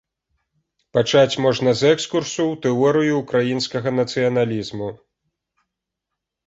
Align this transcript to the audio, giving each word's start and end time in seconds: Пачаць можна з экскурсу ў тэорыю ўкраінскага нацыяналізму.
Пачаць 0.97 1.39
можна 1.45 1.71
з 1.81 1.93
экскурсу 1.97 2.41
ў 2.47 2.55
тэорыю 2.65 3.13
ўкраінскага 3.23 3.89
нацыяналізму. 4.01 4.89